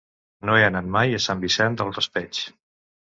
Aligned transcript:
No 0.49 0.53
he 0.59 0.63
anat 0.67 0.87
mai 0.95 1.13
a 1.17 1.21
Sant 1.27 1.45
Vicent 1.45 1.77
del 1.83 1.93
Raspeig. 1.99 2.41